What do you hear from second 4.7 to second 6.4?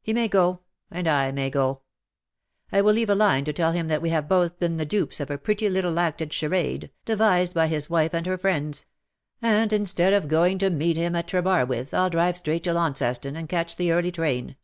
the dupes of a pretty little acted